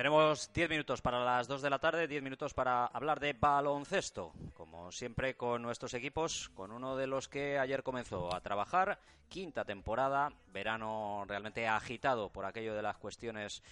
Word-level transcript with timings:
Tenemos 0.00 0.50
10 0.54 0.70
minutos 0.70 1.02
para 1.02 1.22
las 1.22 1.46
2 1.46 1.60
de 1.60 1.68
la 1.68 1.78
tarde, 1.78 2.08
10 2.08 2.22
minutos 2.22 2.54
para 2.54 2.86
hablar 2.86 3.20
de 3.20 3.34
baloncesto. 3.34 4.32
Como 4.54 4.90
siempre 4.90 5.36
con 5.36 5.60
nuestros 5.60 5.92
equipos, 5.92 6.48
con 6.54 6.72
uno 6.72 6.96
de 6.96 7.06
los 7.06 7.28
que 7.28 7.58
ayer 7.58 7.82
comenzó 7.82 8.34
a 8.34 8.40
trabajar, 8.40 8.98
quinta 9.28 9.66
temporada, 9.66 10.32
verano 10.54 11.26
realmente 11.28 11.68
agitado 11.68 12.30
por 12.30 12.46
aquello 12.46 12.74
de 12.74 12.80
las 12.80 12.96
cuestiones 12.96 13.62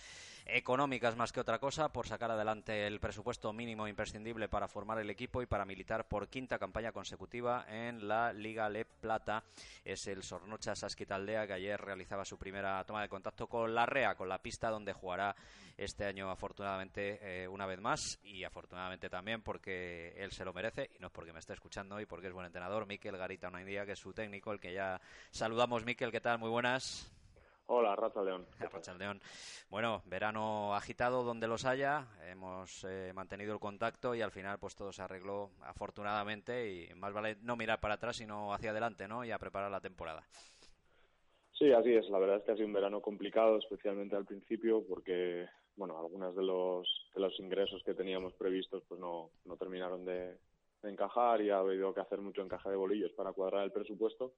económicas 0.49 1.15
más 1.15 1.31
que 1.31 1.41
otra 1.41 1.59
cosa, 1.59 1.93
por 1.93 2.09
sacar 2.09 2.31
adelante 2.31 2.87
el 2.87 3.01
presupuesto 3.01 3.53
mínimo 3.53 3.87
imprescindible 3.87 4.49
para 4.49 4.67
formar 4.67 4.99
el 4.99 5.11
equipo 5.11 5.43
y 5.43 5.47
para 5.47 5.67
militar 5.67 6.09
por 6.09 6.29
quinta 6.29 6.59
campaña 6.59 6.91
consecutiva 6.91 7.67
en 7.69 8.09
la 8.09 8.33
Liga 8.33 8.69
Le 8.71 8.87
Plata. 8.87 9.45
Es 9.85 10.07
el 10.07 10.23
Sornocha 10.23 10.75
Sasquitaldea 10.75 11.47
que 11.47 11.53
ayer 11.53 11.79
realizaba 11.79 12.25
su 12.25 12.39
primera 12.39 12.83
toma 12.85 13.03
de 13.03 13.09
contacto 13.09 13.47
con 13.47 13.75
la 13.75 13.85
REA, 13.85 14.15
con 14.15 14.29
la 14.29 14.41
pista 14.41 14.71
donde 14.71 14.95
jugará 14.95 15.37
este 15.77 16.07
año 16.07 16.31
afortunadamente 16.31 17.19
eh, 17.23 17.47
una 17.47 17.67
vez 17.67 17.81
más 17.81 18.19
y 18.25 18.43
afortunadamente 18.43 19.09
también 19.11 19.43
porque 19.43 20.15
él 20.17 20.33
se 20.33 20.45
lo 20.45 20.53
merece 20.53 20.91
y 20.97 20.99
no 20.99 21.09
es 21.09 21.13
porque 21.13 21.33
me 21.33 21.39
esté 21.39 21.53
escuchando 21.53 22.01
y 22.01 22.07
porque 22.07 22.27
es 22.27 22.33
buen 22.33 22.47
entrenador, 22.47 22.87
Miquel 22.87 23.17
Garita 23.17 23.49
Unaindía, 23.49 23.85
que 23.85 23.93
es 23.93 23.99
su 23.99 24.15
técnico, 24.15 24.51
el 24.53 24.61
que 24.61 24.73
ya 24.73 25.01
saludamos. 25.31 25.85
Miquel, 25.85 26.11
¿qué 26.11 26.21
tal? 26.21 26.39
Muy 26.39 26.51
buenas. 26.51 27.18
Hola, 27.71 27.95
Racha 27.95 28.23
León. 28.23 28.47
Racha 28.59 28.95
León. 28.95 29.21
Bueno, 29.69 30.03
verano 30.07 30.75
agitado 30.75 31.23
donde 31.23 31.47
los 31.47 31.67
haya, 31.67 32.07
hemos 32.27 32.83
eh, 32.85 33.13
mantenido 33.15 33.53
el 33.53 33.61
contacto 33.61 34.15
y 34.15 34.23
al 34.23 34.31
final 34.31 34.59
pues 34.59 34.75
todo 34.75 34.91
se 34.91 35.03
arregló 35.03 35.51
afortunadamente 35.61 36.73
y 36.73 36.95
más 36.95 37.13
vale 37.13 37.37
no 37.43 37.57
mirar 37.57 37.79
para 37.79 37.95
atrás 37.95 38.17
sino 38.17 38.55
hacia 38.55 38.71
adelante, 38.71 39.07
¿no? 39.07 39.23
Y 39.23 39.33
a 39.33 39.39
preparar 39.39 39.71
la 39.71 39.83
temporada. 39.83 40.25
Sí, 41.53 41.71
así 41.71 41.93
es. 41.93 42.09
La 42.09 42.19
verdad 42.19 42.39
es 42.39 42.45
que 42.45 42.53
ha 42.53 42.55
sido 42.55 42.69
un 42.69 42.73
verano 42.73 43.03
complicado, 43.03 43.59
especialmente 43.59 44.17
al 44.17 44.25
principio, 44.25 44.83
porque 44.89 45.47
bueno, 45.77 45.99
algunos 45.99 46.35
de 46.35 46.43
los 46.43 46.89
de 47.15 47.21
los 47.21 47.39
ingresos 47.39 47.83
que 47.85 47.93
teníamos 47.93 48.33
previstos 48.33 48.83
pues 48.89 48.99
no, 48.99 49.31
no 49.45 49.57
terminaron 49.59 50.07
de, 50.07 50.39
de 50.83 50.91
encajar 50.91 51.43
y 51.43 51.51
ha 51.51 51.59
habido 51.59 51.93
que 51.93 52.01
hacer 52.01 52.23
mucho 52.23 52.41
encaje 52.41 52.71
de 52.71 52.77
bolillos 52.77 53.13
para 53.13 53.35
cuadrar 53.35 53.65
el 53.65 53.73
presupuesto. 53.73 54.33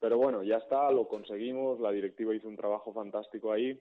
Pero 0.00 0.18
bueno, 0.18 0.42
ya 0.42 0.56
está, 0.56 0.90
lo 0.90 1.08
conseguimos, 1.08 1.80
la 1.80 1.90
directiva 1.90 2.34
hizo 2.34 2.48
un 2.48 2.56
trabajo 2.56 2.92
fantástico 2.92 3.52
ahí 3.52 3.80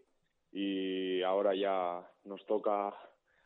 y 0.51 1.21
ahora 1.23 1.53
ya 1.55 2.09
nos 2.23 2.45
toca 2.45 2.93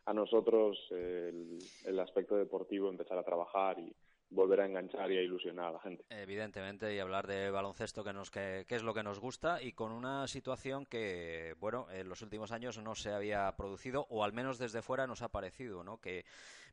a 0.04 0.12
nosotros 0.12 0.78
el, 0.90 1.58
el 1.84 1.98
aspecto 1.98 2.36
deportivo 2.36 2.88
empezar 2.88 3.18
a 3.18 3.24
trabajar 3.24 3.78
y 3.78 3.94
volver 4.30 4.60
a 4.60 4.66
enganchar 4.66 5.10
y 5.10 5.18
a 5.18 5.22
ilusionar 5.22 5.66
a 5.66 5.72
la 5.72 5.80
gente. 5.80 6.04
Evidentemente, 6.08 6.94
y 6.94 6.98
hablar 6.98 7.26
de 7.26 7.50
baloncesto, 7.50 8.04
que, 8.04 8.12
nos, 8.12 8.30
que, 8.30 8.64
que, 8.66 8.76
es 8.76 8.82
lo 8.82 8.94
que 8.94 9.02
nos 9.02 9.18
gusta, 9.18 9.62
y 9.62 9.72
con 9.72 9.92
una 9.92 10.26
situación 10.28 10.86
que, 10.86 11.54
bueno, 11.58 11.86
en 11.90 12.08
los 12.08 12.22
últimos 12.22 12.52
años 12.52 12.78
no 12.78 12.94
se 12.94 13.10
había 13.10 13.50
producido, 13.56 14.06
o 14.08 14.24
al 14.24 14.32
menos 14.32 14.58
desde 14.58 14.82
fuera 14.82 15.06
nos 15.06 15.22
ha 15.22 15.28
parecido, 15.28 15.82
¿no? 15.82 16.00
Que 16.00 16.24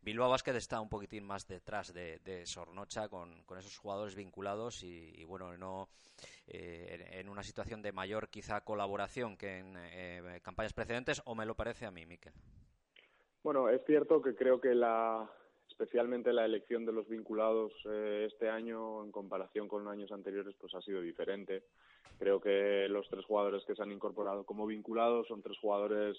Bilbao 0.02 0.30
Basket 0.30 0.56
está 0.56 0.80
un 0.80 0.90
poquitín 0.90 1.26
más 1.26 1.48
detrás 1.48 1.94
de, 1.94 2.20
de 2.20 2.46
Sornocha 2.46 3.10
con, 3.10 3.44
con, 3.44 3.58
esos 3.58 3.78
jugadores 3.78 4.16
vinculados 4.16 4.84
y, 4.84 5.14
y 5.16 5.26
bueno, 5.26 5.58
no 5.58 5.90
eh, 6.48 7.08
en, 7.12 7.20
en, 7.20 7.30
una 7.30 7.44
situación 7.44 7.82
de 7.82 7.92
mayor 7.92 8.30
quizá 8.30 8.62
colaboración 8.62 9.36
que 9.36 9.58
en 9.58 9.76
eh, 9.78 10.40
campañas 10.44 10.74
precedentes, 10.74 11.22
o 11.26 11.36
me 11.36 11.46
lo 11.46 11.56
parece 11.56 11.86
a 11.86 11.92
mí, 11.92 12.06
Miquel. 12.06 12.34
Bueno, 13.44 13.70
es 13.70 13.84
cierto 13.86 14.22
que 14.22 14.36
creo 14.36 14.60
que 14.60 14.76
la 14.76 15.30
especialmente 15.80 16.34
la 16.34 16.44
elección 16.44 16.86
de 16.86 16.92
los 16.92 17.08
vinculados 17.08 17.72
eh, 17.86 18.28
este 18.32 18.50
año 18.50 19.04
en 19.04 19.12
comparación 19.12 19.68
con 19.68 19.88
años 19.88 20.12
anteriores 20.12 20.56
pues 20.60 20.74
ha 20.74 20.82
sido 20.82 21.02
diferente. 21.02 21.66
Creo 22.18 22.42
que 22.42 22.88
los 22.90 23.08
tres 23.10 23.24
jugadores 23.26 23.64
que 23.64 23.76
se 23.76 23.84
han 23.84 23.92
incorporado 23.92 24.44
como 24.44 24.66
vinculados 24.66 25.28
son 25.28 25.44
tres 25.44 25.56
jugadores 25.60 26.18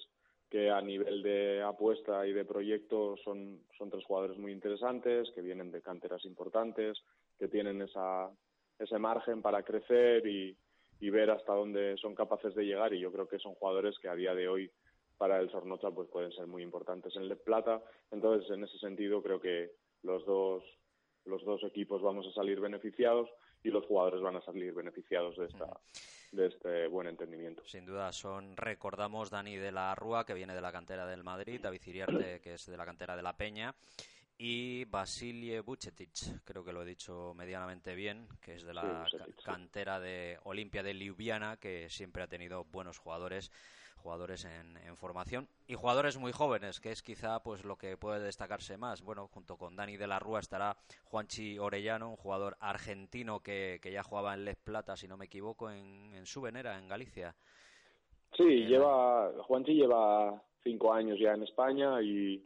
que 0.49 0.71
a 0.71 0.81
nivel 0.81 1.25
de 1.25 1.61
apuesta 1.61 2.25
y 2.25 2.33
de 2.33 2.45
proyecto 2.45 3.17
son, 3.25 3.61
son 3.77 3.91
tres 3.91 4.05
jugadores 4.05 4.39
muy 4.39 4.53
interesantes, 4.53 5.29
que 5.35 5.43
vienen 5.43 5.73
de 5.73 5.83
canteras 5.83 6.25
importantes, 6.25 6.97
que 7.37 7.49
tienen 7.49 7.83
esa, 7.83 8.31
ese 8.79 8.99
margen 9.01 9.43
para 9.43 9.65
crecer 9.65 10.25
y, 10.25 10.57
y 11.01 11.11
ver 11.11 11.33
hasta 11.33 11.53
dónde 11.53 11.97
son 11.97 12.15
capaces 12.15 12.55
de 12.55 12.65
llegar 12.65 12.95
y 12.95 13.01
yo 13.01 13.11
creo 13.11 13.27
que 13.27 13.41
son 13.41 13.55
jugadores 13.55 13.99
que 13.99 14.09
a 14.09 14.15
día 14.15 14.37
de 14.37 14.47
hoy 14.47 14.71
para 15.19 15.41
el 15.41 15.51
Sornocha 15.51 15.91
pues 15.91 16.09
pueden 16.09 16.33
ser 16.33 16.47
muy 16.47 16.63
importantes 16.63 17.15
en 17.17 17.25
el 17.25 17.37
Plata. 17.37 17.83
Entonces, 18.11 18.51
en 18.51 18.65
ese 18.65 18.79
sentido, 18.79 19.23
creo 19.23 19.41
que 19.41 19.73
los 20.03 20.25
dos 20.25 20.65
los 21.25 21.45
dos 21.45 21.63
equipos 21.65 22.01
vamos 22.01 22.27
a 22.27 22.33
salir 22.33 22.59
beneficiados 22.59 23.29
y 23.63 23.69
los 23.69 23.85
jugadores 23.85 24.23
van 24.23 24.37
a 24.37 24.41
salir 24.41 24.73
beneficiados 24.73 25.37
de 25.37 25.47
esta 25.47 25.69
de 26.33 26.47
este 26.47 26.87
buen 26.87 27.07
entendimiento. 27.07 27.63
Sin 27.67 27.85
duda 27.85 28.13
son 28.13 28.57
recordamos 28.57 29.31
Dani 29.31 29.57
de 29.57 29.73
la 29.73 29.95
Rúa 29.95 30.25
que 30.25 30.35
viene 30.35 30.55
de 30.55 30.61
la 30.61 30.73
cantera 30.73 31.07
del 31.07 31.25
Madrid, 31.25 31.61
David 31.61 31.83
Iriarte 31.85 32.41
que 32.43 32.55
es 32.55 32.67
de 32.67 32.77
la 32.77 32.87
cantera 32.87 33.17
de 33.17 33.23
la 33.23 33.37
Peña 33.37 33.75
y 34.41 34.85
Basilie 34.85 35.61
Bucetic, 35.61 36.45
creo 36.45 36.65
que 36.65 36.73
lo 36.73 36.83
he 36.83 36.87
dicho 36.87 37.35
medianamente 37.35 37.97
bien, 37.97 38.29
que 38.41 38.55
es 38.55 38.63
de 38.63 38.73
la 38.73 38.83
sí, 39.11 39.17
Bucetic, 39.17 39.43
cantera 39.43 39.99
de 39.99 40.39
Olimpia 40.45 40.85
de 40.85 40.95
Ljubljana, 40.95 41.57
que 41.57 41.91
siempre 41.91 42.23
ha 42.23 42.29
tenido 42.29 42.63
buenos 42.63 42.99
jugadores, 42.99 43.51
jugadores 43.99 44.45
en, 44.45 44.77
en, 44.79 44.97
formación 44.97 45.49
y 45.67 45.75
jugadores 45.75 46.19
muy 46.19 46.33
jóvenes, 46.33 46.81
que 46.81 46.91
es 46.91 47.03
quizá 47.03 47.43
pues 47.43 47.65
lo 47.65 47.77
que 47.77 47.97
puede 47.97 48.21
destacarse 48.21 48.77
más. 48.77 49.03
Bueno, 49.03 49.29
junto 49.29 49.57
con 49.57 49.77
Dani 49.77 49.97
de 49.97 50.07
la 50.07 50.19
Rúa 50.19 50.41
estará 50.41 50.77
Juanchi 51.05 51.59
Orellano, 51.59 52.11
un 52.11 52.17
jugador 52.17 52.57
argentino 52.61 53.41
que, 53.41 53.79
que 53.83 53.93
ya 53.93 54.03
jugaba 54.03 54.35
en 54.35 54.45
Les 54.45 54.57
Plata, 54.57 54.97
si 54.97 55.09
no 55.09 55.17
me 55.17 55.27
equivoco, 55.27 55.71
en, 55.71 56.15
en 56.15 56.27
su 56.27 56.41
venera, 56.41 56.79
en 56.79 56.89
Galicia. 56.89 57.35
Sí, 58.37 58.63
Era... 58.63 58.69
lleva 58.69 59.33
Juanchi 59.45 59.75
lleva 59.75 60.43
cinco 60.63 60.93
años 60.93 61.19
ya 61.21 61.33
en 61.33 61.43
España 61.43 62.01
y 62.03 62.45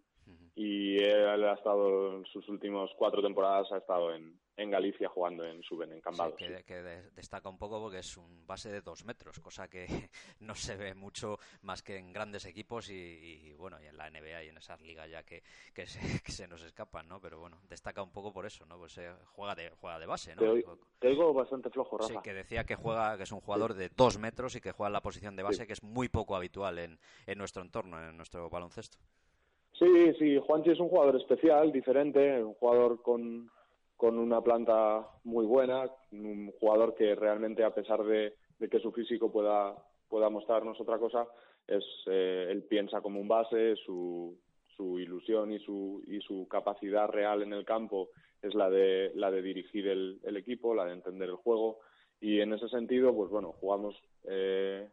y 0.55 1.03
él 1.03 1.45
ha 1.45 1.55
estado 1.55 2.19
en 2.19 2.27
sus 2.27 2.47
últimos 2.49 2.91
cuatro 2.99 3.23
temporadas 3.23 3.73
ha 3.73 3.79
estado 3.79 4.15
en, 4.15 4.39
en 4.57 4.71
Galicia 4.71 5.09
jugando 5.09 5.45
en 5.45 5.63
Suben, 5.63 5.93
en 5.93 6.01
Cambados. 6.01 6.35
Sí, 6.39 6.47
que, 6.47 6.65
que 6.65 6.83
de, 6.83 7.11
destaca 7.13 7.49
un 7.49 7.59
poco 7.59 7.81
porque 7.81 7.99
es 7.99 8.17
un 8.17 8.47
base 8.47 8.71
de 8.71 8.81
dos 8.81 9.05
metros, 9.05 9.41
cosa 9.41 9.69
que 9.69 9.87
no 10.41 10.55
se 10.55 10.77
ve 10.77 10.95
mucho 10.95 11.39
más 11.63 11.83
que 11.83 11.97
en 11.97 12.13
grandes 12.13 12.45
equipos 12.45 12.91
y, 12.91 12.95
y 12.95 13.55
bueno, 13.55 13.79
y 13.83 13.87
en 13.87 13.97
la 13.97 14.11
NBA 14.11 14.45
y 14.45 14.49
en 14.49 14.59
esas 14.59 14.81
ligas 14.83 15.11
ya 15.11 15.23
que, 15.23 15.43
que, 15.75 15.87
se, 15.87 16.01
que 16.25 16.33
se 16.33 16.47
nos 16.47 16.63
escapan, 16.63 17.09
¿no? 17.09 17.21
Pero 17.21 17.39
bueno, 17.41 17.59
destaca 17.69 18.03
un 18.03 18.13
poco 18.13 18.33
por 18.33 18.47
eso, 18.47 18.67
¿no? 18.67 18.79
Pues 18.79 18.97
eh, 18.99 19.11
juega 19.27 19.55
de 19.55 19.71
juega 19.71 19.99
de 19.99 20.07
base, 20.07 20.35
¿no? 20.35 20.43
Te, 20.43 20.49
oigo, 20.49 20.79
te 20.99 21.09
oigo 21.09 21.33
bastante 21.33 21.71
flojo, 21.71 21.99
Rafa. 21.99 22.13
Sí, 22.13 22.19
que 22.23 22.35
decía 22.35 22.65
que 22.65 22.75
juega, 22.75 23.17
que 23.17 23.23
es 23.23 23.33
un 23.33 23.41
jugador 23.41 23.73
sí. 23.73 23.79
de 23.79 23.91
dos 23.97 24.19
metros 24.19 24.55
y 24.57 24.61
que 24.61 24.73
juega 24.73 24.89
en 24.89 24.95
la 24.95 25.03
posición 25.03 25.37
de 25.37 25.43
base, 25.43 25.63
sí. 25.63 25.67
que 25.67 25.73
es 25.73 25.83
muy 25.83 26.09
poco 26.09 26.37
habitual 26.37 26.79
en, 26.79 26.99
en 27.27 27.39
nuestro 27.39 27.63
entorno, 27.63 28.03
en 28.03 28.17
nuestro 28.17 28.49
baloncesto. 28.51 28.99
Sí, 29.79 30.13
sí, 30.19 30.39
Juanchi 30.39 30.71
es 30.71 30.79
un 30.79 30.89
jugador 30.89 31.17
especial, 31.17 31.73
diferente, 31.73 32.45
un 32.45 32.55
jugador 32.55 33.03
con, 33.03 33.51
con 34.03 34.19
una 34.19 34.41
planta 34.41 35.07
muy 35.23 35.47
buena, 35.47 35.89
un 36.11 36.51
jugador 36.59 36.97
que 36.97 37.15
realmente 37.15 37.63
a 37.63 37.73
pesar 37.73 38.03
de, 38.03 38.35
de 38.59 38.69
que 38.69 38.81
su 38.81 38.91
físico 38.91 39.31
pueda, 39.31 39.77
pueda 40.09 40.29
mostrarnos 40.29 40.81
otra 40.81 40.99
cosa, 40.99 41.25
es 41.69 41.85
eh, 42.07 42.49
él 42.51 42.65
piensa 42.65 43.01
como 43.01 43.21
un 43.21 43.29
base, 43.29 43.77
su, 43.77 44.37
su 44.77 44.99
ilusión 44.99 45.53
y 45.53 45.61
su, 45.61 46.03
y 46.09 46.21
su 46.21 46.49
capacidad 46.49 47.07
real 47.11 47.43
en 47.45 47.53
el 47.53 47.65
campo 47.65 48.09
es 48.43 48.57
la 48.57 48.69
de, 48.69 49.13
la 49.15 49.31
de 49.31 49.41
dirigir 49.41 49.87
el, 49.87 50.19
el 50.25 50.37
equipo, 50.37 50.75
la 50.75 50.85
de 50.85 50.95
entender 50.95 51.29
el 51.29 51.37
juego. 51.37 51.79
Y 52.21 52.41
en 52.41 52.55
ese 52.55 52.69
sentido, 52.71 53.15
pues 53.15 53.31
bueno, 53.31 53.53
jugamos, 53.61 53.95
eh, 54.25 54.89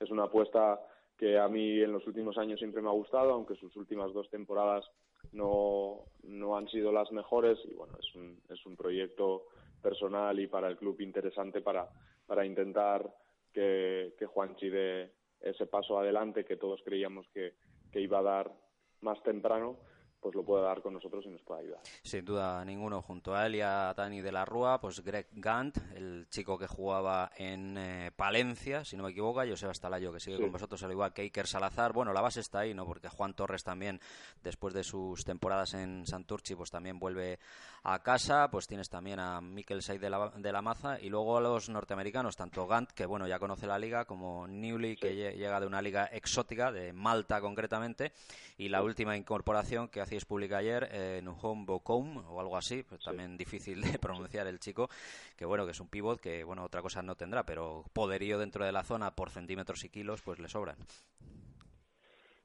es 0.00 0.10
una 0.10 0.24
apuesta 0.24 0.80
que 1.18 1.36
a 1.36 1.48
mí 1.48 1.80
en 1.80 1.92
los 1.92 2.06
últimos 2.06 2.38
años 2.38 2.60
siempre 2.60 2.80
me 2.80 2.88
ha 2.88 2.92
gustado, 2.92 3.32
aunque 3.32 3.56
sus 3.56 3.74
últimas 3.76 4.12
dos 4.12 4.30
temporadas 4.30 4.88
no, 5.32 6.04
no 6.22 6.56
han 6.56 6.68
sido 6.68 6.92
las 6.92 7.10
mejores. 7.10 7.58
Y 7.64 7.74
bueno, 7.74 7.94
es 7.98 8.14
un, 8.14 8.40
es 8.48 8.64
un 8.64 8.76
proyecto 8.76 9.46
personal 9.82 10.38
y 10.38 10.46
para 10.46 10.68
el 10.68 10.76
club 10.76 11.00
interesante 11.00 11.60
para, 11.60 11.88
para 12.26 12.46
intentar 12.46 13.12
que, 13.52 14.14
que 14.18 14.26
Juanchi 14.26 14.68
dé 14.68 15.12
ese 15.40 15.66
paso 15.66 15.98
adelante 15.98 16.44
que 16.44 16.56
todos 16.56 16.80
creíamos 16.84 17.26
que, 17.34 17.54
que 17.92 18.00
iba 18.00 18.18
a 18.18 18.22
dar 18.22 18.52
más 19.00 19.22
temprano, 19.22 19.78
pues 20.20 20.34
lo 20.34 20.44
pueda 20.44 20.62
dar 20.64 20.82
con 20.82 20.92
nosotros 20.94 21.24
y 21.26 21.28
nos 21.30 21.42
pueda 21.42 21.60
ayudar. 21.60 21.80
Sin 22.02 22.24
duda 22.24 22.64
ninguno. 22.64 23.02
Junto 23.02 23.34
a 23.34 23.46
él 23.46 23.56
y 23.56 23.60
a 23.60 23.94
Dani 23.96 24.20
de 24.20 24.32
la 24.32 24.44
Rúa, 24.44 24.80
pues 24.80 25.00
Greg 25.04 25.28
Gant, 25.32 25.76
el 25.94 26.26
chico 26.30 26.58
que 26.58 26.66
jugaba 26.66 27.30
en 27.36 27.76
eh, 27.78 28.10
Palencia, 28.14 28.84
si 28.84 28.96
no 28.96 29.04
me 29.04 29.10
equivoco, 29.10 29.40
Joseba 29.48 29.72
Stalayo, 29.74 30.12
que 30.12 30.20
sigue 30.20 30.36
Sí. 30.36 30.42
con 30.42 30.52
vosotros, 30.52 30.82
al 30.82 30.90
igual 30.92 31.12
que 31.12 31.22
Iker 31.22 31.46
Salazar. 31.46 31.92
Bueno, 31.92 32.12
la 32.12 32.20
base 32.20 32.40
está 32.40 32.60
ahí, 32.60 32.74
¿no? 32.74 32.84
Porque 32.86 33.08
Juan 33.08 33.34
Torres 33.34 33.62
también, 33.64 34.00
después 34.42 34.74
de 34.74 34.84
sus 34.84 35.24
temporadas 35.24 35.74
en 35.74 36.06
Santurchi, 36.06 36.54
pues 36.54 36.70
también 36.70 36.98
vuelve 36.98 37.38
a 37.84 38.02
casa. 38.02 38.48
Pues 38.50 38.66
tienes 38.66 38.88
también 38.88 39.20
a 39.20 39.40
Mikel 39.40 39.82
Seid 39.82 40.00
de 40.00 40.10
la, 40.10 40.30
de 40.36 40.52
la 40.52 40.62
Maza 40.62 41.00
y 41.00 41.08
luego 41.08 41.36
a 41.36 41.40
los 41.40 41.68
norteamericanos, 41.68 42.36
tanto 42.36 42.66
Gant, 42.66 42.90
que 42.92 43.06
bueno, 43.06 43.26
ya 43.28 43.38
conoce 43.38 43.66
la 43.66 43.78
liga, 43.78 44.04
como 44.04 44.46
Newley, 44.48 44.96
que 44.96 45.12
lle- 45.14 45.36
llega 45.36 45.60
de 45.60 45.66
una 45.66 45.80
liga 45.80 46.06
exótica, 46.06 46.72
de 46.72 46.92
Malta 46.92 47.40
concretamente, 47.40 48.12
y 48.56 48.68
la 48.68 48.82
última 48.82 49.16
incorporación 49.16 49.88
que 49.88 50.00
hacéis 50.08 50.24
pública 50.24 50.56
ayer, 50.56 50.88
eh, 50.90 51.20
Nuhom 51.22 51.66
Bokoum, 51.66 52.16
o 52.32 52.40
algo 52.40 52.56
así, 52.56 52.82
pues 52.82 53.02
también 53.02 53.36
difícil 53.36 53.82
de 53.82 53.98
pronunciar 54.00 54.46
el 54.46 54.58
chico, 54.58 54.88
que 55.36 55.44
bueno, 55.44 55.66
que 55.66 55.72
es 55.72 55.80
un 55.80 55.88
pivot 55.90 56.18
que, 56.18 56.44
bueno, 56.44 56.64
otra 56.64 56.80
cosa 56.80 57.02
no 57.02 57.14
tendrá, 57.14 57.44
pero 57.44 57.84
poderío 57.92 58.38
dentro 58.38 58.64
de 58.64 58.72
la 58.72 58.84
zona 58.84 59.14
por 59.14 59.28
centímetros 59.28 59.84
y 59.84 59.90
kilos, 59.90 60.22
pues 60.22 60.38
le 60.38 60.48
sobran. 60.48 60.78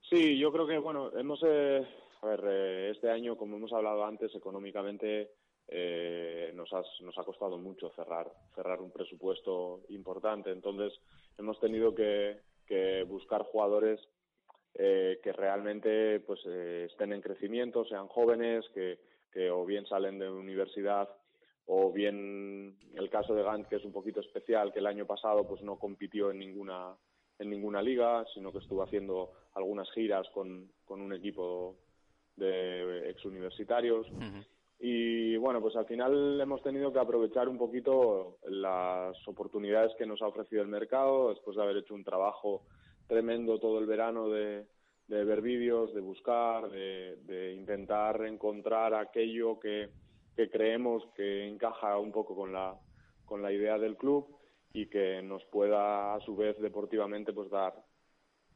Sí, 0.10 0.38
yo 0.38 0.52
creo 0.52 0.68
que, 0.68 0.78
bueno, 0.78 1.10
hemos, 1.18 1.40
eh, 1.48 1.88
a 2.22 2.28
ver, 2.28 2.42
eh, 2.46 2.92
este 2.92 3.10
año, 3.10 3.38
como 3.38 3.56
hemos 3.56 3.72
hablado 3.72 4.04
antes, 4.04 4.36
económicamente 4.36 5.32
eh, 5.70 6.52
nos, 6.54 6.72
has- 6.74 7.00
nos 7.00 7.18
ha 7.18 7.24
costado 7.24 7.58
mucho 7.58 7.90
cerrar, 7.96 8.30
cerrar 8.54 8.82
un 8.82 8.92
presupuesto 8.92 9.84
importante. 9.88 10.52
Entonces, 10.52 11.00
hemos 11.38 11.58
tenido 11.62 11.96
que, 11.96 12.42
que 12.68 13.04
buscar 13.04 13.44
jugadores 13.44 14.02
eh, 14.76 15.20
que 15.24 15.32
realmente 15.34 16.20
pues 16.22 16.40
eh, 16.48 16.88
estén 16.90 17.14
en 17.14 17.22
crecimiento, 17.22 17.86
sean 17.86 18.08
jóvenes, 18.08 18.66
que, 18.74 19.00
que 19.32 19.50
o 19.50 19.66
bien 19.66 19.86
salen 19.86 20.20
de 20.20 20.30
universidad 20.30 21.10
o 21.66 21.92
bien 21.92 22.78
el 22.96 23.10
caso 23.10 23.34
de 23.34 23.44
Gant, 23.44 23.68
que 23.68 23.78
es 23.78 23.86
un 23.86 23.94
poquito 23.94 24.20
especial, 24.20 24.74
que 24.74 24.80
el 24.80 24.88
año 24.88 25.06
pasado 25.06 25.48
pues 25.48 25.62
no 25.62 25.78
compitió 25.78 26.32
en 26.32 26.40
ninguna 26.40 26.96
en 27.40 27.50
ninguna 27.50 27.82
liga, 27.82 28.26
sino 28.34 28.52
que 28.52 28.60
estuvo 28.60 28.84
haciendo 28.84 29.32
algunas 29.56 29.90
giras 29.92 30.28
con, 30.34 30.72
con 30.86 31.02
un 31.02 31.14
equipo 31.14 31.76
de 32.36 33.10
exuniversitarios. 33.10 34.08
Y 34.80 35.38
bueno, 35.38 35.62
pues 35.62 35.76
al 35.76 35.86
final 35.86 36.40
hemos 36.40 36.62
tenido 36.62 36.92
que 36.92 37.00
aprovechar 37.00 37.48
un 37.48 37.58
poquito 37.58 38.38
las 38.48 39.16
oportunidades 39.28 39.94
que 39.98 40.06
nos 40.06 40.22
ha 40.22 40.28
ofrecido 40.28 40.62
el 40.62 40.68
mercado, 40.68 41.30
después 41.30 41.56
de 41.56 41.64
haber 41.64 41.78
hecho 41.78 41.96
un 41.96 42.04
trabajo 42.04 42.64
tremendo 43.08 43.60
todo 43.60 43.80
el 43.80 43.86
verano 43.86 44.30
de, 44.30 44.66
de 45.08 45.24
ver 45.24 45.42
vídeos, 45.42 45.94
de 45.94 46.02
buscar, 46.02 46.70
de, 46.70 47.18
de 47.24 47.54
intentar 47.54 48.26
encontrar 48.26 48.94
aquello 48.94 49.60
que, 49.60 49.90
que 50.36 50.50
creemos 50.50 51.04
que 51.16 51.48
encaja 51.48 51.98
un 51.98 52.12
poco 52.12 52.36
con 52.36 52.54
la, 52.54 52.76
con 53.26 53.42
la 53.42 53.52
idea 53.52 53.78
del 53.78 53.98
club 53.98 54.28
y 54.74 54.88
que 54.88 55.22
nos 55.22 55.44
pueda 55.46 56.16
a 56.16 56.20
su 56.22 56.36
vez 56.36 56.60
deportivamente 56.60 57.34
pues 57.34 57.50
dar 57.50 57.74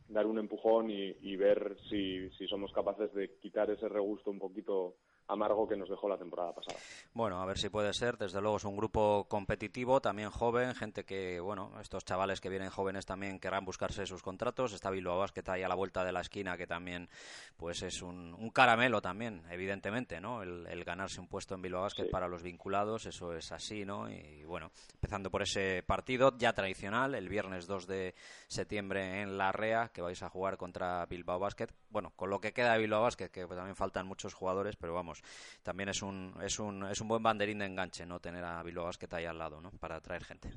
dar 0.09 0.25
un 0.25 0.39
empujón 0.39 0.89
y, 0.89 1.15
y 1.21 1.35
ver 1.35 1.77
si, 1.89 2.29
si 2.31 2.47
somos 2.47 2.71
capaces 2.71 3.13
de 3.13 3.37
quitar 3.39 3.69
ese 3.69 3.89
regusto 3.89 4.31
un 4.31 4.39
poquito 4.39 4.95
amargo 5.27 5.67
que 5.67 5.75
nos 5.75 5.89
dejó 5.89 6.07
la 6.07 6.17
temporada 6.17 6.53
pasada. 6.53 6.77
Bueno, 7.13 7.41
a 7.41 7.45
ver 7.45 7.57
si 7.57 7.69
puede 7.69 7.93
ser. 7.93 8.17
Desde 8.17 8.41
luego 8.41 8.57
es 8.57 8.63
un 8.65 8.77
grupo 8.77 9.25
competitivo, 9.29 9.99
también 10.01 10.29
joven, 10.29 10.73
gente 10.75 11.03
que, 11.03 11.39
bueno, 11.39 11.71
estos 11.81 12.05
chavales 12.05 12.39
que 12.41 12.49
vienen 12.49 12.69
jóvenes 12.69 13.05
también 13.05 13.39
querrán 13.39 13.65
buscarse 13.65 14.05
sus 14.05 14.21
contratos. 14.23 14.73
Está 14.73 14.89
Bilbao 14.89 15.19
Basket 15.19 15.43
ahí 15.47 15.63
a 15.63 15.67
la 15.67 15.75
vuelta 15.75 16.03
de 16.03 16.11
la 16.11 16.21
esquina, 16.21 16.57
que 16.57 16.67
también, 16.67 17.09
pues 17.57 17.81
es 17.81 18.01
un, 18.01 18.33
un 18.33 18.49
caramelo 18.51 19.01
también, 19.01 19.43
evidentemente, 19.49 20.21
¿no? 20.21 20.41
El, 20.43 20.65
el 20.67 20.83
ganarse 20.83 21.19
un 21.19 21.27
puesto 21.27 21.55
en 21.55 21.61
Bilbao 21.61 21.81
Basket 21.83 22.05
Sí. 22.05 22.09
para 22.11 22.27
los 22.27 22.43
vinculados, 22.43 23.05
eso 23.07 23.33
es 23.33 23.51
así, 23.51 23.83
¿no? 23.85 24.09
Y 24.09 24.43
bueno, 24.45 24.71
empezando 24.93 25.29
por 25.31 25.41
ese 25.41 25.83
partido 25.83 26.37
ya 26.37 26.53
tradicional, 26.53 27.15
el 27.15 27.27
viernes 27.27 27.67
2 27.67 27.87
de 27.87 28.13
septiembre 28.47 29.21
en 29.21 29.37
La 29.37 29.51
Rea, 29.51 29.89
que 29.89 30.01
vais 30.01 30.21
a 30.23 30.29
jugar 30.29 30.57
contra 30.57 31.05
Bilbao 31.07 31.39
Basket. 31.39 31.67
Bueno, 31.89 32.11
con 32.15 32.29
lo 32.29 32.39
que 32.39 32.53
queda 32.53 32.73
de 32.73 32.79
Bilbao 32.79 33.01
Basket, 33.01 33.29
que 33.29 33.45
también 33.45 33.75
faltan 33.75 34.07
muchos 34.07 34.33
jugadores, 34.33 34.75
pero 34.75 34.93
vamos, 34.93 35.16
también 35.63 35.89
es 35.89 36.01
un, 36.01 36.33
es 36.43 36.59
un, 36.59 36.85
es 36.85 37.01
un 37.01 37.07
buen 37.07 37.23
banderín 37.23 37.59
de 37.59 37.65
enganche, 37.65 38.05
¿no? 38.05 38.19
Tener 38.19 38.43
a 38.43 38.63
Bilbao 38.63 38.85
Basket 38.85 39.13
ahí 39.13 39.25
al 39.25 39.37
lado, 39.37 39.61
¿no? 39.61 39.71
Para 39.79 39.95
atraer 39.95 40.23
gente. 40.23 40.49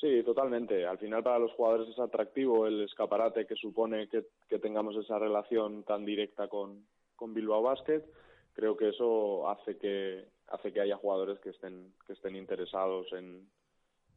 Sí, 0.00 0.22
totalmente. 0.24 0.84
Al 0.84 0.98
final 0.98 1.22
para 1.22 1.38
los 1.38 1.52
jugadores 1.52 1.88
es 1.88 1.98
atractivo 1.98 2.66
el 2.66 2.82
escaparate 2.82 3.46
que 3.46 3.54
supone 3.54 4.08
que, 4.08 4.24
que 4.48 4.58
tengamos 4.58 4.96
esa 4.96 5.16
relación 5.18 5.84
tan 5.84 6.04
directa 6.04 6.48
con, 6.48 6.84
con 7.14 7.32
Bilbao 7.32 7.62
Basket. 7.62 8.02
Creo 8.52 8.76
que 8.76 8.88
eso 8.88 9.48
hace 9.48 9.78
que 9.78 10.26
hace 10.48 10.72
que 10.72 10.80
haya 10.80 10.96
jugadores 10.96 11.38
que 11.38 11.50
estén 11.50 11.94
que 12.04 12.14
estén 12.14 12.34
interesados 12.34 13.12
en, 13.12 13.48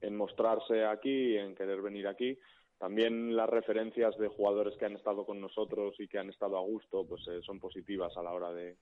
en 0.01 0.15
mostrarse 0.15 0.85
aquí, 0.85 1.37
en 1.37 1.55
querer 1.55 1.81
venir 1.81 2.07
aquí. 2.07 2.37
También 2.79 3.35
las 3.35 3.49
referencias 3.49 4.17
de 4.17 4.27
jugadores 4.27 4.75
que 4.77 4.85
han 4.85 4.95
estado 4.95 5.25
con 5.25 5.39
nosotros 5.39 5.95
y 5.99 6.07
que 6.07 6.17
han 6.17 6.29
estado 6.29 6.57
a 6.57 6.61
gusto, 6.61 7.05
pues 7.07 7.25
eh, 7.27 7.41
son 7.41 7.59
positivas 7.59 8.17
a 8.17 8.23
la 8.23 8.33
hora 8.33 8.51
de 8.51 8.75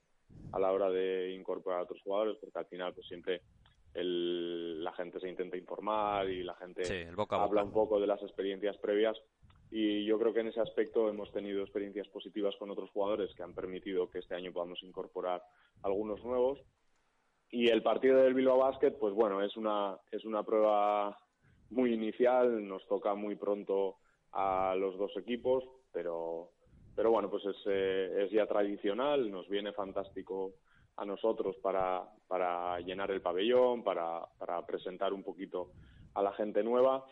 a 0.52 0.58
la 0.58 0.72
hora 0.72 0.90
de 0.90 1.32
incorporar 1.32 1.80
a 1.80 1.82
otros 1.84 2.00
jugadores, 2.02 2.36
porque 2.40 2.58
al 2.58 2.66
final 2.66 2.94
pues 2.94 3.06
siempre 3.06 3.42
el, 3.94 4.82
la 4.82 4.92
gente 4.92 5.20
se 5.20 5.28
intenta 5.28 5.56
informar 5.56 6.28
y 6.28 6.42
la 6.42 6.54
gente 6.54 6.84
Sí, 6.84 7.04
boca 7.14 7.36
habla 7.36 7.62
boca. 7.62 7.64
un 7.64 7.72
poco 7.72 8.00
de 8.00 8.06
las 8.06 8.22
experiencias 8.22 8.76
previas. 8.78 9.16
Y 9.70 10.04
yo 10.04 10.18
creo 10.18 10.32
que 10.32 10.40
en 10.40 10.48
ese 10.48 10.60
aspecto 10.60 11.08
hemos 11.08 11.32
tenido 11.32 11.62
experiencias 11.62 12.06
positivas 12.08 12.54
con 12.56 12.70
otros 12.70 12.90
jugadores 12.90 13.34
que 13.34 13.42
han 13.42 13.54
permitido 13.54 14.08
que 14.08 14.18
este 14.20 14.34
año 14.34 14.52
podamos 14.52 14.82
incorporar 14.82 15.42
algunos 15.82 16.22
nuevos. 16.24 16.60
Y 17.50 17.68
el 17.68 17.82
partido 17.82 18.18
del 18.22 18.34
Bilbao 18.34 18.58
Basket 18.58 18.92
pues 18.98 19.14
bueno 19.14 19.42
es 19.42 19.56
una 19.56 19.96
es 20.12 20.24
una 20.24 20.42
prueba 20.44 21.18
muy 21.70 21.92
inicial. 21.92 22.66
Nos 22.66 22.86
toca 22.86 23.14
muy 23.14 23.36
pronto 23.36 23.96
a 24.32 24.74
los 24.76 24.96
dos 24.98 25.16
equipos 25.16 25.64
pero 25.92 26.50
pero 26.94 27.10
bueno 27.10 27.30
pues 27.30 27.44
es, 27.46 27.56
eh, 27.66 28.24
es 28.24 28.30
ya 28.30 28.46
tradicional 28.46 29.30
nos 29.30 29.48
viene 29.48 29.72
fantástico 29.72 30.52
a 30.96 31.04
nosotros 31.04 31.56
para, 31.62 32.04
para 32.28 32.78
llenar 32.80 33.10
el 33.10 33.20
pabellón, 33.20 33.82
para, 33.82 34.20
para 34.38 34.64
presentar 34.64 35.12
un 35.12 35.24
poquito 35.24 35.70
a 36.14 36.22
la 36.22 36.32
gente 36.34 36.62
nueva, 36.62 37.04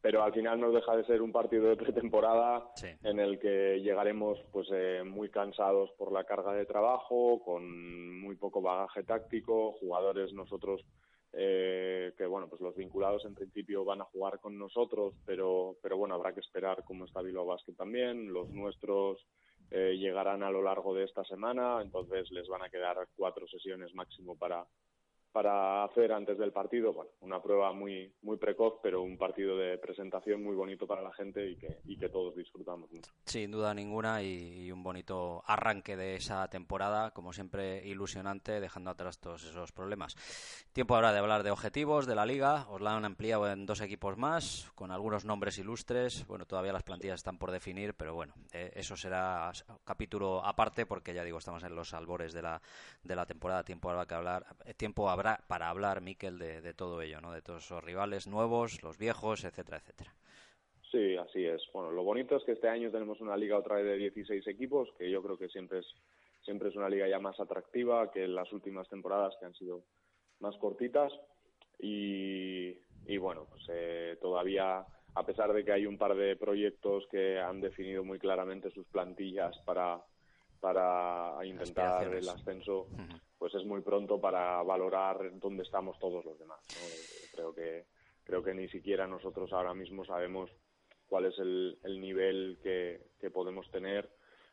pero 0.00 0.24
al 0.24 0.32
final 0.32 0.58
no 0.60 0.72
deja 0.72 0.96
de 0.96 1.04
ser 1.04 1.22
un 1.22 1.30
partido 1.30 1.68
de 1.68 1.76
pretemporada 1.76 2.68
Sí. 2.74 2.88
en 3.04 3.20
el 3.20 3.38
que 3.38 3.80
llegaremos 3.82 4.38
pues 4.50 4.66
eh, 4.72 5.02
muy 5.04 5.28
cansados 5.28 5.90
por 5.96 6.10
la 6.10 6.24
carga 6.24 6.52
de 6.54 6.66
trabajo, 6.66 7.40
con 7.44 8.20
muy 8.20 8.34
poco 8.34 8.60
bagaje 8.62 9.04
táctico, 9.04 9.72
jugadores 9.72 10.32
nosotros 10.32 10.80
eh, 11.32 12.12
que 12.16 12.26
bueno 12.26 12.48
pues 12.48 12.60
los 12.60 12.74
vinculados 12.76 13.24
en 13.24 13.34
principio 13.34 13.84
van 13.84 14.00
a 14.00 14.04
jugar 14.04 14.40
con 14.40 14.58
nosotros, 14.58 15.14
pero 15.24 15.76
pero 15.82 15.96
bueno 15.96 16.14
habrá 16.14 16.34
que 16.34 16.40
esperar 16.40 16.84
cómo 16.84 17.04
está 17.04 17.22
Bilbao 17.22 17.46
Basket 17.46 17.74
también, 17.74 18.32
los 18.32 18.50
nuestros 18.50 19.26
eh, 19.70 19.96
llegarán 19.96 20.42
a 20.42 20.50
lo 20.50 20.62
largo 20.62 20.94
de 20.94 21.04
esta 21.04 21.24
semana, 21.24 21.80
entonces 21.82 22.30
les 22.32 22.48
van 22.48 22.62
a 22.62 22.70
quedar 22.70 22.96
cuatro 23.14 23.46
sesiones 23.46 23.94
máximo 23.94 24.36
para 24.36 24.66
para 25.32 25.84
hacer 25.84 26.12
antes 26.12 26.38
del 26.38 26.52
partido, 26.52 26.92
bueno, 26.92 27.10
una 27.20 27.40
prueba 27.42 27.72
muy 27.72 28.12
muy 28.22 28.36
precoz, 28.36 28.74
pero 28.82 29.02
un 29.02 29.16
partido 29.16 29.56
de 29.56 29.78
presentación 29.78 30.42
muy 30.42 30.54
bonito 30.54 30.86
para 30.86 31.02
la 31.02 31.12
gente 31.12 31.48
y 31.48 31.56
que 31.56 31.78
y 31.84 31.96
que 31.96 32.08
todos 32.08 32.34
disfrutamos 32.36 32.90
mucho. 32.90 33.10
Sin 33.24 33.50
duda 33.50 33.74
ninguna 33.74 34.22
y, 34.22 34.66
y 34.66 34.72
un 34.72 34.82
bonito 34.82 35.42
arranque 35.46 35.96
de 35.96 36.16
esa 36.16 36.48
temporada, 36.48 37.12
como 37.12 37.32
siempre 37.32 37.86
ilusionante, 37.86 38.60
dejando 38.60 38.90
atrás 38.90 39.18
todos 39.18 39.44
esos 39.44 39.72
problemas. 39.72 40.16
Tiempo 40.72 40.94
ahora 40.94 41.12
de 41.12 41.18
hablar 41.18 41.42
de 41.42 41.50
objetivos 41.50 42.06
de 42.06 42.14
la 42.14 42.26
liga, 42.26 42.66
os 42.68 42.80
la 42.80 42.96
han 42.96 43.04
ampliado 43.04 43.50
en 43.50 43.66
dos 43.66 43.80
equipos 43.80 44.16
más, 44.16 44.70
con 44.74 44.90
algunos 44.90 45.24
nombres 45.24 45.58
ilustres, 45.58 46.26
bueno, 46.26 46.46
todavía 46.46 46.72
las 46.72 46.82
plantillas 46.82 47.20
están 47.20 47.38
por 47.38 47.50
definir, 47.50 47.94
pero 47.94 48.14
bueno, 48.14 48.34
eh, 48.52 48.72
eso 48.74 48.96
será 48.96 49.52
capítulo 49.84 50.44
aparte 50.44 50.86
porque 50.86 51.14
ya 51.14 51.24
digo, 51.24 51.38
estamos 51.38 51.62
en 51.64 51.74
los 51.74 51.94
albores 51.94 52.32
de 52.32 52.42
la, 52.42 52.60
de 53.02 53.16
la 53.16 53.26
temporada, 53.26 53.64
tiempo 53.64 53.90
habrá 53.90 54.06
que 54.06 54.14
hablar, 54.14 54.46
eh, 54.64 54.74
tiempo 54.74 55.10
habrá 55.20 55.44
para 55.46 55.68
hablar, 55.68 56.00
Miquel, 56.00 56.38
de, 56.38 56.60
de 56.60 56.74
todo 56.74 57.02
ello, 57.02 57.20
¿no? 57.20 57.32
De 57.32 57.42
todos 57.42 57.64
esos 57.64 57.84
rivales 57.84 58.26
nuevos, 58.26 58.82
los 58.82 58.98
viejos, 58.98 59.44
etcétera, 59.44 59.78
etcétera. 59.78 60.14
Sí, 60.90 61.16
así 61.16 61.44
es. 61.44 61.62
Bueno, 61.72 61.92
lo 61.92 62.02
bonito 62.02 62.36
es 62.36 62.44
que 62.44 62.52
este 62.52 62.68
año 62.68 62.90
tenemos 62.90 63.20
una 63.20 63.36
liga 63.36 63.58
otra 63.58 63.76
vez 63.76 63.84
de 63.84 63.96
16 63.96 64.46
equipos, 64.48 64.88
que 64.98 65.10
yo 65.10 65.22
creo 65.22 65.38
que 65.38 65.48
siempre 65.48 65.80
es 65.80 65.86
siempre 66.42 66.70
es 66.70 66.76
una 66.76 66.88
liga 66.88 67.06
ya 67.06 67.18
más 67.18 67.38
atractiva 67.38 68.10
que 68.10 68.26
las 68.26 68.50
últimas 68.52 68.88
temporadas 68.88 69.34
que 69.38 69.44
han 69.44 69.54
sido 69.54 69.82
más 70.40 70.56
cortitas 70.56 71.12
y, 71.78 72.70
y 73.06 73.18
bueno, 73.18 73.46
pues 73.48 73.62
eh, 73.68 74.16
todavía 74.22 74.84
a 75.14 75.26
pesar 75.26 75.52
de 75.52 75.64
que 75.64 75.72
hay 75.72 75.86
un 75.86 75.98
par 75.98 76.14
de 76.14 76.36
proyectos 76.36 77.06
que 77.10 77.38
han 77.38 77.60
definido 77.60 78.04
muy 78.04 78.18
claramente 78.18 78.70
sus 78.70 78.86
plantillas 78.86 79.56
para 79.66 80.00
para 80.60 81.34
intentar 81.44 82.14
el 82.14 82.28
ascenso, 82.28 82.86
pues 83.40 83.54
es 83.54 83.64
muy 83.64 83.80
pronto 83.80 84.20
para 84.20 84.62
valorar 84.62 85.30
dónde 85.40 85.62
estamos 85.62 85.98
todos 85.98 86.22
los 86.26 86.38
demás. 86.38 86.60
¿no? 86.74 86.90
Creo 87.32 87.54
que 87.54 87.86
creo 88.22 88.42
que 88.44 88.52
ni 88.54 88.68
siquiera 88.68 89.06
nosotros 89.06 89.50
ahora 89.54 89.72
mismo 89.72 90.04
sabemos 90.04 90.50
cuál 91.08 91.24
es 91.24 91.38
el, 91.38 91.78
el 91.82 92.00
nivel 92.02 92.58
que, 92.62 93.00
que 93.18 93.30
podemos 93.30 93.68
tener 93.70 94.10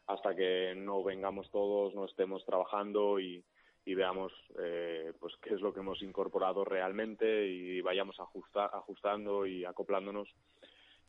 hasta 0.08 0.34
que 0.34 0.74
no 0.76 1.04
vengamos 1.04 1.52
todos, 1.52 1.94
no 1.94 2.06
estemos 2.06 2.46
trabajando 2.46 3.20
y, 3.20 3.44
y 3.86 3.94
veamos 3.94 4.32
eh, 4.58 5.12
pues 5.20 5.36
qué 5.44 5.54
es 5.56 5.60
lo 5.62 5.74
que 5.74 5.82
hemos 5.82 6.02
incorporado 6.02 6.64
realmente 6.64 7.46
y 7.46 7.82
vayamos 7.82 8.18
ajusta, 8.22 8.68
ajustando 8.68 9.46
y 9.46 9.66
acoplándonos 9.66 10.30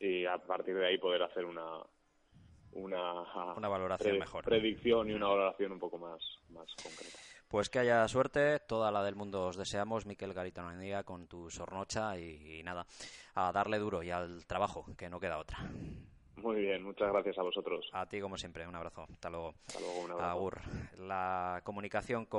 y 0.01 0.25
a 0.25 0.37
partir 0.37 0.75
de 0.75 0.85
ahí 0.85 0.97
poder 0.97 1.23
hacer 1.23 1.45
una 1.45 1.81
una, 2.71 3.55
Una 3.55 3.67
valoración 3.69 4.11
pre- 4.11 4.19
mejor. 4.19 4.43
predicción 4.43 5.09
y 5.09 5.13
una 5.13 5.27
valoración 5.29 5.71
un 5.71 5.79
poco 5.79 5.97
más, 5.97 6.21
más 6.49 6.67
concreta. 6.75 7.19
Pues 7.49 7.67
que 7.67 7.79
haya 7.79 8.07
suerte, 8.07 8.59
toda 8.59 8.91
la 8.91 9.03
del 9.03 9.15
mundo 9.15 9.47
os 9.47 9.57
deseamos, 9.57 10.05
Miquel 10.05 10.33
Garitano 10.35 10.69
Andía, 10.69 11.03
con 11.03 11.25
tu 11.27 11.49
sornocha 11.49 12.15
y, 12.19 12.59
y 12.59 12.63
nada, 12.63 12.85
a 13.33 13.51
darle 13.51 13.79
duro 13.79 14.03
y 14.03 14.11
al 14.11 14.45
trabajo, 14.45 14.85
que 14.95 15.09
no 15.09 15.19
queda 15.19 15.39
otra. 15.39 15.57
Muy 16.43 16.61
bien, 16.61 16.83
muchas 16.83 17.11
gracias 17.11 17.37
a 17.37 17.41
vosotros. 17.41 17.89
A 17.91 18.05
ti, 18.05 18.21
como 18.21 18.37
siempre, 18.37 18.67
un 18.67 18.75
abrazo. 18.75 19.05
Hasta 19.11 19.29
luego. 19.29 19.55
Hasta 19.67 19.79
luego, 19.79 19.99
un 19.99 20.11
abrazo. 20.11 20.29
Agur. 20.29 20.61
La 20.99 21.61
comunicación 21.63 22.25
con 22.25 22.27